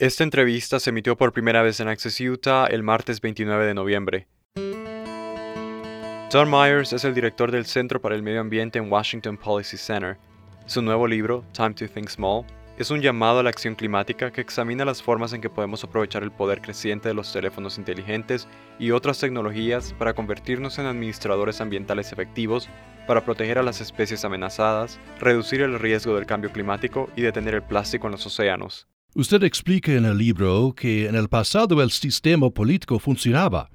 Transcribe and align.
Esta 0.00 0.24
entrevista 0.24 0.80
se 0.80 0.88
emitió 0.88 1.14
por 1.14 1.34
primera 1.34 1.60
vez 1.60 1.78
en 1.78 1.88
Access 1.88 2.18
Utah 2.22 2.64
el 2.64 2.82
martes 2.82 3.20
29 3.20 3.66
de 3.66 3.74
noviembre. 3.74 4.28
Don 6.32 6.50
Myers 6.50 6.94
es 6.94 7.04
el 7.04 7.14
director 7.14 7.50
del 7.50 7.66
Centro 7.66 8.00
para 8.00 8.14
el 8.14 8.22
Medio 8.22 8.40
Ambiente 8.40 8.78
en 8.78 8.90
Washington 8.90 9.36
Policy 9.36 9.76
Center. 9.76 10.16
Su 10.64 10.80
nuevo 10.80 11.06
libro, 11.06 11.44
Time 11.52 11.74
to 11.74 11.86
Think 11.86 12.08
Small, 12.08 12.46
es 12.78 12.90
un 12.90 13.02
llamado 13.02 13.40
a 13.40 13.42
la 13.42 13.50
acción 13.50 13.74
climática 13.74 14.30
que 14.30 14.40
examina 14.40 14.86
las 14.86 15.02
formas 15.02 15.34
en 15.34 15.42
que 15.42 15.50
podemos 15.50 15.84
aprovechar 15.84 16.22
el 16.22 16.32
poder 16.32 16.62
creciente 16.62 17.10
de 17.10 17.14
los 17.14 17.30
teléfonos 17.30 17.76
inteligentes 17.76 18.48
y 18.78 18.92
otras 18.92 19.20
tecnologías 19.20 19.92
para 19.98 20.14
convertirnos 20.14 20.78
en 20.78 20.86
administradores 20.86 21.60
ambientales 21.60 22.10
efectivos, 22.10 22.70
para 23.06 23.22
proteger 23.22 23.58
a 23.58 23.62
las 23.62 23.82
especies 23.82 24.24
amenazadas, 24.24 24.98
reducir 25.18 25.60
el 25.60 25.78
riesgo 25.78 26.14
del 26.14 26.24
cambio 26.24 26.50
climático 26.50 27.10
y 27.16 27.20
detener 27.20 27.52
el 27.52 27.62
plástico 27.62 28.06
en 28.06 28.12
los 28.12 28.24
océanos. 28.24 28.88
Usted 29.12 29.42
explica 29.42 29.90
en 29.90 30.04
el 30.04 30.16
libro 30.16 30.72
que 30.76 31.08
en 31.08 31.16
el 31.16 31.28
pasado 31.28 31.82
el 31.82 31.90
sistema 31.90 32.48
político 32.48 33.00
funcionaba. 33.00 33.68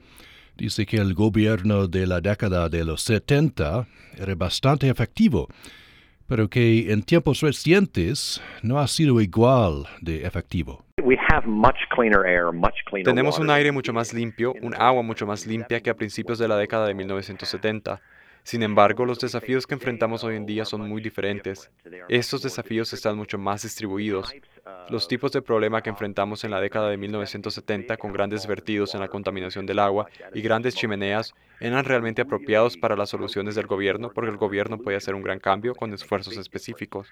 Dice 0.55 0.85
que 0.85 0.95
el 0.95 1.13
gobierno 1.13 1.87
de 1.89 2.07
la 2.07 2.21
década 2.21 2.69
de 2.69 2.85
los 2.85 3.01
70 3.01 3.85
era 4.17 4.35
bastante 4.35 4.87
efectivo, 4.87 5.49
pero 6.25 6.47
que 6.47 6.89
en 6.89 7.03
tiempos 7.03 7.41
recientes 7.41 8.41
no 8.63 8.79
ha 8.79 8.87
sido 8.87 9.19
igual 9.19 9.85
de 9.99 10.25
efectivo. 10.25 10.85
Tenemos 13.03 13.37
un 13.37 13.49
aire 13.49 13.73
mucho 13.73 13.91
más 13.91 14.13
limpio, 14.13 14.53
un 14.61 14.73
agua 14.73 15.03
mucho 15.03 15.27
más 15.27 15.45
limpia 15.45 15.81
que 15.81 15.89
a 15.89 15.95
principios 15.95 16.39
de 16.39 16.47
la 16.47 16.55
década 16.55 16.87
de 16.87 16.93
1970. 16.93 17.99
Sin 18.43 18.63
embargo, 18.63 19.05
los 19.05 19.19
desafíos 19.19 19.67
que 19.67 19.73
enfrentamos 19.73 20.23
hoy 20.23 20.35
en 20.35 20.45
día 20.45 20.63
son 20.63 20.87
muy 20.87 21.01
diferentes. 21.01 21.71
Estos 22.07 22.43
desafíos 22.43 22.93
están 22.93 23.17
mucho 23.17 23.37
más 23.37 23.63
distribuidos. 23.63 24.33
Los 24.89 25.07
tipos 25.07 25.31
de 25.31 25.41
problema 25.41 25.81
que 25.81 25.89
enfrentamos 25.89 26.43
en 26.43 26.51
la 26.51 26.59
década 26.59 26.89
de 26.89 26.97
1970 26.97 27.97
con 27.97 28.13
grandes 28.13 28.47
vertidos 28.47 28.95
en 28.95 29.01
la 29.01 29.07
contaminación 29.07 29.65
del 29.65 29.79
agua 29.79 30.07
y 30.33 30.41
grandes 30.41 30.75
chimeneas 30.75 31.33
eran 31.59 31.85
realmente 31.85 32.21
apropiados 32.21 32.77
para 32.77 32.95
las 32.95 33.09
soluciones 33.09 33.55
del 33.55 33.67
gobierno 33.67 34.11
porque 34.13 34.31
el 34.31 34.37
gobierno 34.37 34.77
puede 34.77 34.97
hacer 34.97 35.15
un 35.15 35.21
gran 35.21 35.39
cambio 35.39 35.75
con 35.75 35.93
esfuerzos 35.93 36.37
específicos. 36.37 37.07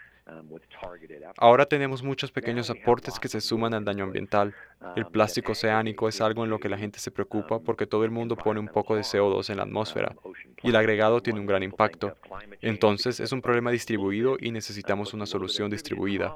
Ahora 1.37 1.65
tenemos 1.65 2.03
muchos 2.03 2.31
pequeños 2.31 2.69
aportes 2.69 3.19
que 3.19 3.27
se 3.27 3.41
suman 3.41 3.73
al 3.73 3.85
daño 3.85 4.03
ambiental. 4.03 4.53
El 4.95 5.05
plástico 5.05 5.53
oceánico 5.53 6.07
es 6.07 6.21
algo 6.21 6.43
en 6.43 6.49
lo 6.49 6.59
que 6.59 6.69
la 6.69 6.77
gente 6.77 6.99
se 6.99 7.11
preocupa 7.11 7.59
porque 7.59 7.87
todo 7.87 8.03
el 8.03 8.11
mundo 8.11 8.35
pone 8.35 8.59
un 8.59 8.67
poco 8.67 8.95
de 8.95 9.01
CO2 9.01 9.49
en 9.49 9.57
la 9.57 9.63
atmósfera 9.63 10.15
y 10.61 10.69
el 10.69 10.75
agregado 10.75 11.21
tiene 11.21 11.39
un 11.39 11.45
gran 11.45 11.63
impacto. 11.63 12.15
Entonces 12.61 13.19
es 13.19 13.31
un 13.31 13.41
problema 13.41 13.71
distribuido 13.71 14.37
y 14.39 14.51
necesitamos 14.51 15.13
una 15.13 15.25
solución 15.25 15.69
distribuida. 15.69 16.35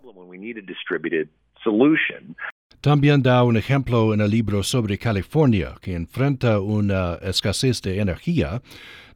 También 2.81 3.21
da 3.21 3.43
un 3.43 3.57
ejemplo 3.57 4.13
en 4.13 4.21
el 4.21 4.31
libro 4.31 4.63
sobre 4.63 4.97
California, 4.97 5.75
que 5.81 5.93
enfrenta 5.93 6.59
una 6.59 7.15
escasez 7.15 7.81
de 7.81 7.99
energía, 7.99 8.61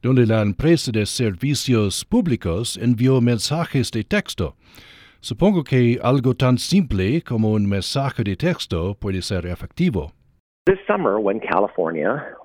donde 0.02 0.26
la 0.26 0.42
empresa 0.42 0.90
de 0.92 1.06
servicios 1.06 2.04
públicos 2.04 2.76
envió 2.76 3.20
mensajes 3.20 3.90
de 3.90 4.04
texto. 4.04 4.56
Supongo 5.20 5.64
que 5.64 5.98
algo 6.02 6.34
tan 6.34 6.58
simple 6.58 7.22
como 7.22 7.52
un 7.52 7.66
mensaje 7.66 8.24
de 8.24 8.36
texto 8.36 8.94
puede 8.94 9.22
ser 9.22 9.46
efectivo. 9.46 10.12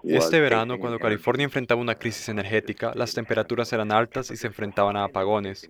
Este 0.03 0.41
verano, 0.41 0.79
cuando 0.79 0.97
California 0.97 1.43
enfrentaba 1.43 1.79
una 1.79 1.93
crisis 1.93 2.27
energética, 2.29 2.91
las 2.95 3.13
temperaturas 3.13 3.71
eran 3.73 3.91
altas 3.91 4.31
y 4.31 4.37
se 4.37 4.47
enfrentaban 4.47 4.97
a 4.97 5.03
apagones. 5.03 5.69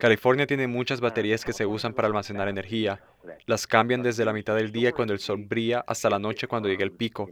California 0.00 0.46
tiene 0.46 0.66
muchas 0.66 1.02
baterías 1.02 1.44
que 1.44 1.52
se 1.52 1.66
usan 1.66 1.92
para 1.92 2.08
almacenar 2.08 2.48
energía. 2.48 3.02
Las 3.44 3.66
cambian 3.66 4.02
desde 4.02 4.24
la 4.24 4.32
mitad 4.32 4.56
del 4.56 4.72
día 4.72 4.92
cuando 4.92 5.12
el 5.12 5.18
sol 5.18 5.44
brilla 5.46 5.84
hasta 5.86 6.08
la 6.08 6.18
noche 6.18 6.46
cuando 6.46 6.70
llega 6.70 6.84
el 6.84 6.90
pico. 6.90 7.28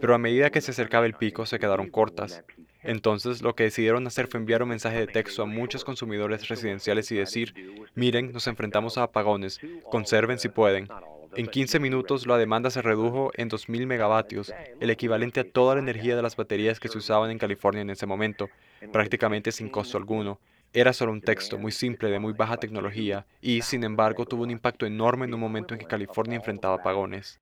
Pero 0.00 0.16
a 0.16 0.18
medida 0.18 0.50
que 0.50 0.60
se 0.60 0.72
acercaba 0.72 1.06
el 1.06 1.14
pico 1.14 1.46
se 1.46 1.60
quedaron 1.60 1.88
cortas. 1.88 2.42
Entonces 2.82 3.40
lo 3.40 3.54
que 3.54 3.64
decidieron 3.64 4.04
hacer 4.08 4.26
fue 4.26 4.40
enviar 4.40 4.64
un 4.64 4.70
mensaje 4.70 4.98
de 4.98 5.06
texto 5.06 5.44
a 5.44 5.46
muchos 5.46 5.84
consumidores 5.84 6.48
residenciales 6.48 7.12
y 7.12 7.16
decir, 7.18 7.54
miren, 7.94 8.32
nos 8.32 8.48
enfrentamos 8.48 8.98
a 8.98 9.04
apagones, 9.04 9.60
conserven 9.88 10.40
si 10.40 10.48
pueden. 10.48 10.88
En 11.34 11.46
15 11.46 11.80
minutos 11.80 12.26
la 12.26 12.36
demanda 12.36 12.70
se 12.70 12.82
redujo 12.82 13.30
en 13.34 13.48
2.000 13.48 13.86
megavatios, 13.86 14.52
el 14.80 14.90
equivalente 14.90 15.40
a 15.40 15.44
toda 15.44 15.74
la 15.74 15.80
energía 15.80 16.14
de 16.14 16.22
las 16.22 16.36
baterías 16.36 16.78
que 16.78 16.88
se 16.88 16.98
usaban 16.98 17.30
en 17.30 17.38
California 17.38 17.82
en 17.82 17.90
ese 17.90 18.06
momento, 18.06 18.48
prácticamente 18.92 19.50
sin 19.50 19.70
costo 19.70 19.96
alguno. 19.96 20.38
Era 20.74 20.92
solo 20.92 21.12
un 21.12 21.20
texto 21.20 21.58
muy 21.58 21.72
simple 21.72 22.10
de 22.10 22.18
muy 22.18 22.32
baja 22.32 22.56
tecnología 22.56 23.26
y, 23.42 23.60
sin 23.62 23.84
embargo, 23.84 24.24
tuvo 24.24 24.42
un 24.42 24.50
impacto 24.50 24.86
enorme 24.86 25.26
en 25.26 25.34
un 25.34 25.40
momento 25.40 25.74
en 25.74 25.80
que 25.80 25.86
California 25.86 26.36
enfrentaba 26.36 26.76
apagones. 26.76 27.38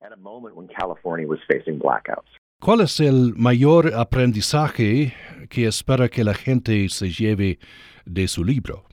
¿Cuál 2.60 2.80
es 2.80 3.00
el 3.00 3.34
mayor 3.36 3.94
aprendizaje 3.94 5.14
que 5.48 5.66
espera 5.66 6.08
que 6.08 6.24
la 6.24 6.34
gente 6.34 6.88
se 6.88 7.08
lleve 7.08 7.58
de 8.04 8.28
su 8.28 8.44
libro? 8.44 8.84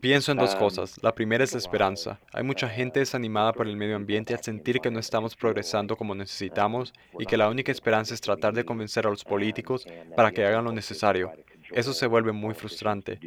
Pienso 0.00 0.32
en 0.32 0.38
dos 0.38 0.54
um, 0.54 0.58
cosas. 0.58 0.98
La 1.02 1.12
primera 1.12 1.44
es 1.44 1.52
la 1.52 1.58
esperanza. 1.58 2.20
Hay 2.32 2.42
mucha 2.42 2.68
gente 2.68 3.00
desanimada 3.00 3.52
por 3.52 3.66
el 3.66 3.76
medio 3.76 3.96
ambiente 3.96 4.34
al 4.34 4.42
sentir 4.42 4.80
que 4.80 4.90
no 4.90 4.98
estamos 4.98 5.36
progresando 5.36 5.96
como 5.96 6.14
necesitamos 6.14 6.92
y 7.18 7.26
que 7.26 7.36
la 7.36 7.48
única 7.48 7.72
esperanza 7.72 8.14
es 8.14 8.20
tratar 8.20 8.54
de 8.54 8.64
convencer 8.64 9.06
a 9.06 9.10
los 9.10 9.24
políticos 9.24 9.86
para 10.16 10.30
que 10.30 10.44
hagan 10.44 10.64
lo 10.64 10.72
necesario. 10.72 11.32
Eso 11.72 11.92
se 11.92 12.06
vuelve 12.06 12.32
muy 12.32 12.54
frustrante. 12.54 13.18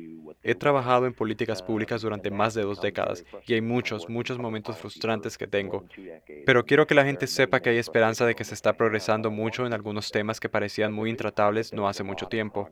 He 0.42 0.56
trabajado 0.56 1.06
en 1.06 1.14
políticas 1.14 1.62
públicas 1.62 2.02
durante 2.02 2.30
más 2.30 2.54
de 2.54 2.64
dos 2.64 2.82
décadas 2.82 3.24
y 3.46 3.54
hay 3.54 3.62
muchos, 3.62 4.10
muchos 4.10 4.38
momentos 4.38 4.78
frustrantes 4.78 5.38
que 5.38 5.48
tengo. 5.48 5.86
Pero 6.46 6.66
quiero 6.66 6.86
que 6.86 6.96
la 6.96 7.06
gente 7.06 7.28
sepa 7.28 7.62
que 7.62 7.70
hay 7.70 7.78
esperanza 7.78 8.26
de 8.26 8.36
que 8.36 8.44
se 8.44 8.54
está 8.54 8.74
progresando 8.74 9.32
mucho 9.32 9.66
en 9.66 9.74
algunos 9.74 10.12
temas 10.12 10.40
que 10.40 10.50
parecían 10.50 10.92
muy 10.92 11.10
intratables 11.10 11.72
no 11.74 11.88
hace 11.88 12.04
mucho 12.04 12.28
tiempo. 12.28 12.70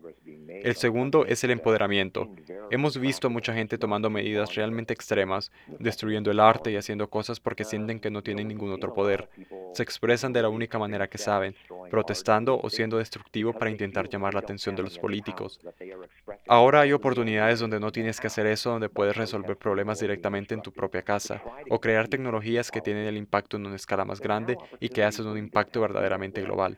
El 0.63 0.75
segundo 0.75 1.25
es 1.25 1.43
el 1.43 1.51
empoderamiento. 1.51 2.29
Hemos 2.69 2.99
visto 2.99 3.27
a 3.27 3.29
mucha 3.29 3.53
gente 3.53 3.77
tomando 3.77 4.09
medidas 4.09 4.53
realmente 4.55 4.93
extremas, 4.93 5.51
destruyendo 5.79 6.29
el 6.29 6.39
arte 6.39 6.71
y 6.71 6.75
haciendo 6.75 7.09
cosas 7.09 7.39
porque 7.39 7.63
sienten 7.63 7.99
que 7.99 8.11
no 8.11 8.21
tienen 8.21 8.47
ningún 8.47 8.71
otro 8.71 8.93
poder. 8.93 9.29
Se 9.73 9.83
expresan 9.83 10.33
de 10.33 10.41
la 10.41 10.49
única 10.49 10.77
manera 10.77 11.07
que 11.07 11.17
saben, 11.17 11.55
protestando 11.89 12.59
o 12.61 12.69
siendo 12.69 12.97
destructivo 12.97 13.53
para 13.53 13.71
intentar 13.71 14.09
llamar 14.09 14.33
la 14.33 14.41
atención 14.41 14.75
de 14.75 14.83
los 14.83 14.99
políticos. 14.99 15.59
Ahora 16.47 16.81
hay 16.81 16.91
oportunidades 16.91 17.59
donde 17.59 17.79
no 17.79 17.91
tienes 17.91 18.19
que 18.19 18.27
hacer 18.27 18.45
eso, 18.45 18.71
donde 18.71 18.89
puedes 18.89 19.15
resolver 19.15 19.57
problemas 19.57 19.99
directamente 19.99 20.53
en 20.53 20.61
tu 20.61 20.71
propia 20.71 21.01
casa 21.01 21.41
o 21.69 21.79
crear 21.79 22.07
tecnologías 22.07 22.71
que 22.71 22.81
tienen 22.81 23.07
el 23.07 23.17
impacto 23.17 23.57
en 23.57 23.65
una 23.65 23.75
escala 23.75 24.05
más 24.05 24.19
grande 24.19 24.57
y 24.79 24.89
que 24.89 25.03
hacen 25.03 25.27
un 25.27 25.37
impacto 25.37 25.81
verdaderamente 25.81 26.41
global. 26.41 26.77